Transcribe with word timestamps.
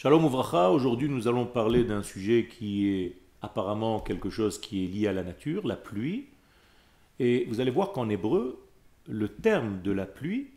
Shalom 0.00 0.24
Ouvracha, 0.24 0.70
aujourd'hui 0.70 1.08
nous 1.08 1.26
allons 1.26 1.44
parler 1.44 1.82
d'un 1.82 2.04
sujet 2.04 2.46
qui 2.46 2.88
est 2.88 3.16
apparemment 3.42 3.98
quelque 3.98 4.30
chose 4.30 4.60
qui 4.60 4.84
est 4.84 4.86
lié 4.86 5.08
à 5.08 5.12
la 5.12 5.24
nature, 5.24 5.66
la 5.66 5.74
pluie. 5.74 6.28
Et 7.18 7.46
vous 7.46 7.58
allez 7.58 7.72
voir 7.72 7.90
qu'en 7.90 8.08
hébreu, 8.08 8.64
le 9.08 9.28
terme 9.28 9.82
de 9.82 9.90
la 9.90 10.06
pluie, 10.06 10.50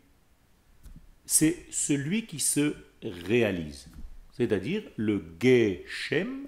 c'est 1.26 1.56
celui 1.72 2.24
qui 2.26 2.38
se 2.38 2.76
réalise. 3.02 3.88
C'est-à-dire 4.30 4.84
le 4.94 5.24
geshem, 5.40 6.46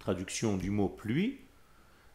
traduction 0.00 0.56
du 0.56 0.70
mot 0.70 0.88
pluie, 0.88 1.38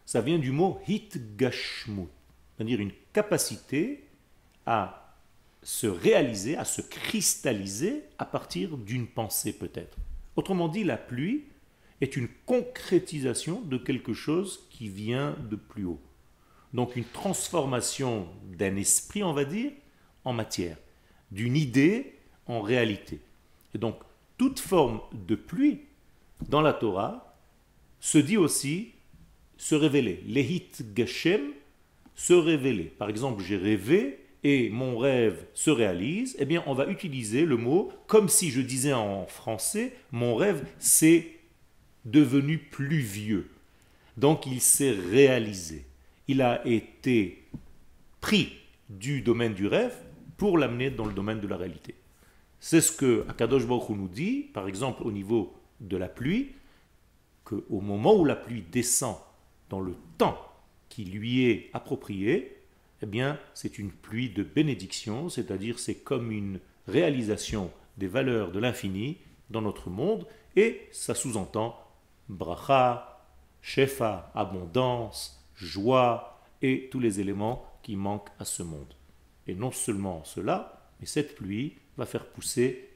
ça 0.05 0.19
vient 0.19 0.37
du 0.37 0.51
mot 0.51 0.81
hitgashmut, 0.85 2.09
c'est-à-dire 2.57 2.81
une 2.81 2.91
capacité 3.13 4.03
à 4.65 5.06
se 5.63 5.87
réaliser, 5.87 6.55
à 6.57 6.65
se 6.65 6.81
cristalliser 6.81 8.03
à 8.17 8.25
partir 8.25 8.77
d'une 8.77 9.07
pensée 9.07 9.53
peut-être. 9.53 9.97
Autrement 10.35 10.67
dit, 10.67 10.83
la 10.83 10.97
pluie 10.97 11.45
est 12.01 12.15
une 12.15 12.27
concrétisation 12.45 13.61
de 13.61 13.77
quelque 13.77 14.13
chose 14.13 14.67
qui 14.69 14.87
vient 14.87 15.35
de 15.49 15.55
plus 15.55 15.85
haut. 15.85 15.99
Donc 16.73 16.95
une 16.95 17.05
transformation 17.05 18.27
d'un 18.57 18.75
esprit, 18.75 19.23
on 19.23 19.33
va 19.33 19.45
dire, 19.45 19.71
en 20.23 20.33
matière, 20.33 20.77
d'une 21.31 21.55
idée 21.55 22.13
en 22.45 22.61
réalité. 22.61 23.19
Et 23.73 23.77
donc 23.77 23.95
toute 24.37 24.59
forme 24.59 25.01
de 25.13 25.35
pluie 25.35 25.81
dans 26.49 26.61
la 26.61 26.73
Torah 26.73 27.35
se 27.99 28.17
dit 28.17 28.37
aussi 28.37 28.91
se 29.57 29.73
révéler. 29.73 30.23
Lehit 30.27 30.85
Geshem, 30.95 31.41
se 32.15 32.33
révéler. 32.33 32.85
Par 32.85 33.09
exemple, 33.09 33.43
j'ai 33.43 33.57
rêvé 33.57 34.26
et 34.43 34.69
mon 34.69 34.97
rêve 34.97 35.45
se 35.53 35.69
réalise, 35.69 36.35
eh 36.39 36.45
bien 36.45 36.63
on 36.67 36.73
va 36.73 36.87
utiliser 36.87 37.45
le 37.45 37.57
mot 37.57 37.91
comme 38.07 38.29
si 38.29 38.51
je 38.51 38.61
disais 38.61 38.93
en 38.93 39.25
français, 39.25 39.93
mon 40.11 40.35
rêve 40.35 40.65
s'est 40.79 41.37
devenu 42.05 42.57
plus 42.57 42.99
vieux. 42.99 43.49
Donc 44.15 44.45
il 44.45 44.61
s'est 44.61 44.91
réalisé. 44.91 45.85
Il 46.27 46.41
a 46.41 46.65
été 46.67 47.43
pris 48.21 48.53
du 48.89 49.21
domaine 49.21 49.53
du 49.53 49.67
rêve 49.67 49.95
pour 50.37 50.57
l'amener 50.57 50.89
dans 50.89 51.05
le 51.05 51.13
domaine 51.13 51.39
de 51.39 51.47
la 51.47 51.57
réalité. 51.57 51.95
C'est 52.59 52.81
ce 52.81 52.91
que 52.91 53.25
Akadosh 53.29 53.65
Baruch 53.65 53.89
nous 53.89 54.07
dit, 54.07 54.49
par 54.53 54.67
exemple 54.67 55.03
au 55.03 55.11
niveau 55.11 55.53
de 55.79 55.97
la 55.97 56.07
pluie, 56.07 56.51
qu'au 57.43 57.81
moment 57.81 58.15
où 58.15 58.25
la 58.25 58.35
pluie 58.35 58.63
descend 58.71 59.15
dans 59.69 59.79
le 59.79 59.95
temps 60.17 60.37
qui 60.89 61.05
lui 61.05 61.45
est 61.45 61.69
approprié, 61.73 62.56
eh 63.01 63.05
bien, 63.05 63.39
c'est 63.53 63.77
une 63.77 63.91
pluie 63.91 64.29
de 64.29 64.43
bénédiction, 64.43 65.29
c'est-à-dire 65.29 65.79
c'est 65.79 65.95
comme 65.95 66.31
une 66.31 66.59
réalisation 66.87 67.71
des 67.97 68.07
valeurs 68.07 68.51
de 68.51 68.59
l'infini 68.59 69.17
dans 69.49 69.61
notre 69.61 69.89
monde, 69.89 70.27
et 70.55 70.87
ça 70.91 71.13
sous-entend 71.13 71.79
bracha, 72.29 73.23
shefa, 73.61 74.31
abondance, 74.35 75.45
joie, 75.55 76.41
et 76.61 76.89
tous 76.91 76.99
les 76.99 77.19
éléments 77.19 77.65
qui 77.83 77.95
manquent 77.95 78.31
à 78.39 78.45
ce 78.45 78.63
monde. 78.63 78.93
Et 79.47 79.55
non 79.55 79.71
seulement 79.71 80.23
cela, 80.23 80.91
mais 80.99 81.05
cette 81.05 81.35
pluie 81.35 81.75
va 81.97 82.05
faire 82.05 82.25
pousser, 82.25 82.89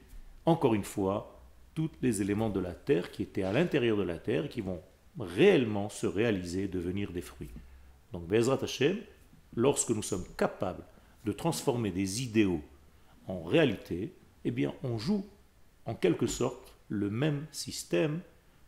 encore 0.44 0.74
une 0.74 0.84
fois, 0.84 1.40
tous 1.74 1.90
les 2.02 2.20
éléments 2.20 2.50
de 2.50 2.60
la 2.60 2.74
terre 2.74 3.10
qui 3.10 3.22
étaient 3.22 3.44
à 3.44 3.52
l'intérieur 3.52 3.96
de 3.96 4.02
la 4.02 4.18
terre, 4.18 4.48
qui 4.48 4.60
vont 4.60 4.82
réellement 5.18 5.88
se 5.88 6.06
réaliser, 6.06 6.68
devenir 6.68 7.12
des 7.12 7.22
fruits. 7.22 7.50
Donc, 8.12 8.26
Bezrat 8.26 8.58
Hashem, 8.62 8.98
lorsque 9.54 9.90
nous 9.90 10.02
sommes 10.02 10.26
capables 10.36 10.84
de 11.24 11.32
transformer 11.32 11.90
des 11.90 12.22
idéaux 12.22 12.62
en 13.26 13.42
réalité, 13.42 14.14
eh 14.44 14.50
bien 14.50 14.74
on 14.82 14.98
joue 14.98 15.24
en 15.86 15.94
quelque 15.94 16.26
sorte 16.26 16.74
le 16.88 17.10
même 17.10 17.46
système 17.52 18.20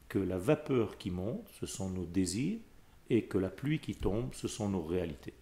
que 0.08 0.18
la 0.18 0.38
vapeur 0.38 0.96
qui 0.98 1.10
monte, 1.10 1.46
ce 1.60 1.66
sont 1.66 1.90
nos 1.90 2.06
désirs, 2.06 2.58
et 3.10 3.24
que 3.24 3.38
la 3.38 3.50
pluie 3.50 3.80
qui 3.80 3.94
tombe, 3.94 4.32
ce 4.32 4.48
sont 4.48 4.68
nos 4.68 4.82
réalités. 4.82 5.34